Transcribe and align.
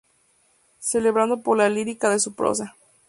Celebrado 0.79 1.43
por 1.43 1.57
la 1.59 1.69
lírica 1.69 2.09
de 2.09 2.17
su 2.19 2.33
prosa. 2.33 2.75